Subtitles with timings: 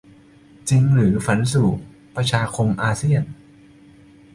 [0.69, 1.69] จริงหรือฝันสู่
[2.15, 3.23] 'ประชาคมอาเซียน'?